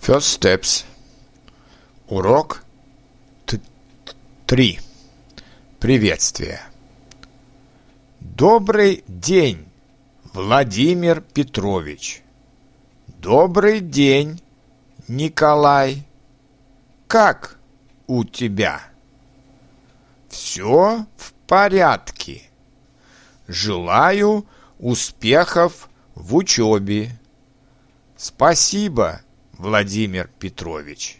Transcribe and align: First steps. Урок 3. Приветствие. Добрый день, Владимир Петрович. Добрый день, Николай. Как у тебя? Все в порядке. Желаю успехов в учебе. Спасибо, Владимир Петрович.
First 0.00 0.40
steps. 0.40 0.86
Урок 2.08 2.64
3. 4.46 4.80
Приветствие. 5.78 6.62
Добрый 8.18 9.04
день, 9.06 9.68
Владимир 10.32 11.20
Петрович. 11.20 12.22
Добрый 13.08 13.80
день, 13.80 14.40
Николай. 15.06 16.06
Как 17.06 17.58
у 18.06 18.24
тебя? 18.24 18.80
Все 20.30 21.04
в 21.18 21.32
порядке. 21.46 22.44
Желаю 23.46 24.46
успехов 24.78 25.90
в 26.14 26.36
учебе. 26.36 27.10
Спасибо, 28.16 29.20
Владимир 29.60 30.30
Петрович. 30.38 31.19